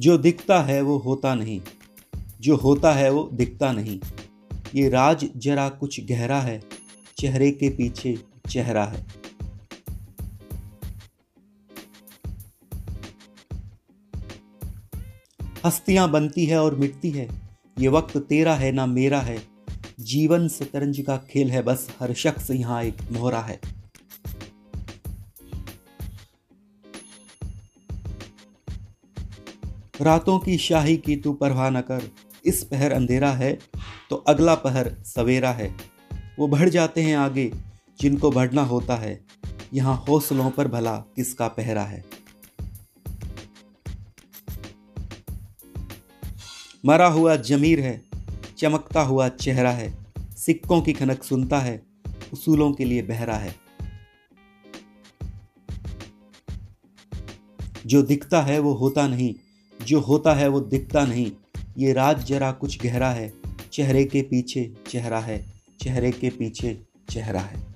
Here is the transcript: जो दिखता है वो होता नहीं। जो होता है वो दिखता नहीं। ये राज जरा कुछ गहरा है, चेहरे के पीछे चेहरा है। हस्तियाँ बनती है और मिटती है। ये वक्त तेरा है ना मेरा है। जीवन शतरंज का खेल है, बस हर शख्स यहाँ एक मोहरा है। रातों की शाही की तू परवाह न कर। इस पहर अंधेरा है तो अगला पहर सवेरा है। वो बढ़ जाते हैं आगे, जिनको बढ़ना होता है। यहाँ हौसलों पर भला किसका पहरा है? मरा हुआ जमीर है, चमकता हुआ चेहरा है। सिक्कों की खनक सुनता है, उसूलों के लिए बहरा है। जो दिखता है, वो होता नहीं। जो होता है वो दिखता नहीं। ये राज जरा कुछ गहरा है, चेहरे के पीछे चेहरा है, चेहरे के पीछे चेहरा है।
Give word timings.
जो 0.00 0.18
दिखता 0.18 0.62
है 0.62 0.82
वो 0.82 0.98
होता 0.98 1.34
नहीं। 1.34 1.60
जो 2.40 2.56
होता 2.56 2.92
है 2.92 3.10
वो 3.10 3.30
दिखता 3.32 3.72
नहीं। 3.72 4.00
ये 4.74 4.88
राज 4.88 5.28
जरा 5.36 5.68
कुछ 5.68 6.04
गहरा 6.04 6.40
है, 6.40 6.62
चेहरे 7.18 7.50
के 7.50 7.68
पीछे 7.68 8.18
चेहरा 8.50 8.84
है। 8.84 9.06
हस्तियाँ 15.64 16.10
बनती 16.10 16.46
है 16.46 16.62
और 16.62 16.74
मिटती 16.74 17.10
है। 17.10 17.28
ये 17.78 17.88
वक्त 17.88 18.16
तेरा 18.16 18.54
है 18.54 18.72
ना 18.72 18.86
मेरा 18.86 19.20
है। 19.20 19.42
जीवन 20.00 20.48
शतरंज 20.48 21.00
का 21.00 21.16
खेल 21.16 21.50
है, 21.50 21.62
बस 21.62 21.90
हर 22.00 22.14
शख्स 22.14 22.50
यहाँ 22.50 22.82
एक 22.82 22.96
मोहरा 23.12 23.40
है। 23.40 23.79
रातों 30.00 30.38
की 30.38 30.56
शाही 30.58 30.96
की 30.96 31.16
तू 31.16 31.32
परवाह 31.32 31.70
न 31.70 31.80
कर। 31.80 32.02
इस 32.44 32.62
पहर 32.64 32.92
अंधेरा 32.92 33.30
है 33.32 33.58
तो 34.10 34.16
अगला 34.16 34.54
पहर 34.54 34.94
सवेरा 35.06 35.50
है। 35.52 35.74
वो 36.38 36.48
बढ़ 36.48 36.68
जाते 36.68 37.02
हैं 37.02 37.16
आगे, 37.16 37.52
जिनको 38.00 38.30
बढ़ना 38.30 38.62
होता 38.62 38.96
है। 38.96 39.20
यहाँ 39.74 40.04
हौसलों 40.08 40.50
पर 40.50 40.68
भला 40.68 40.96
किसका 41.16 41.48
पहरा 41.48 41.82
है? 41.82 42.04
मरा 46.86 47.06
हुआ 47.06 47.36
जमीर 47.36 47.80
है, 47.80 48.02
चमकता 48.58 49.02
हुआ 49.02 49.28
चेहरा 49.28 49.70
है। 49.70 49.92
सिक्कों 50.36 50.80
की 50.82 50.92
खनक 50.92 51.22
सुनता 51.22 51.58
है, 51.58 51.82
उसूलों 52.32 52.72
के 52.72 52.84
लिए 52.84 53.02
बहरा 53.02 53.36
है। 53.36 53.54
जो 57.86 58.02
दिखता 58.02 58.42
है, 58.42 58.58
वो 58.58 58.74
होता 58.74 59.06
नहीं। 59.08 59.34
जो 59.82 60.00
होता 60.00 60.34
है 60.34 60.48
वो 60.48 60.60
दिखता 60.60 61.04
नहीं। 61.06 61.30
ये 61.78 61.92
राज 61.92 62.24
जरा 62.24 62.52
कुछ 62.52 62.82
गहरा 62.82 63.10
है, 63.10 63.32
चेहरे 63.72 64.04
के 64.04 64.22
पीछे 64.22 64.70
चेहरा 64.88 65.18
है, 65.18 65.44
चेहरे 65.80 66.10
के 66.10 66.30
पीछे 66.30 66.78
चेहरा 67.10 67.40
है। 67.40 67.69